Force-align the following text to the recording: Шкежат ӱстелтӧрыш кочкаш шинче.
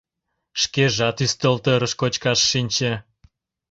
Шкежат 0.61 1.17
ӱстелтӧрыш 1.25 1.93
кочкаш 2.01 2.39
шинче. 2.49 2.91